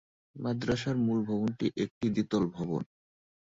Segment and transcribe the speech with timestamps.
[0.35, 2.81] মাদ্রাসার মূল ভবনটি একটি দ্বিতল ভবন।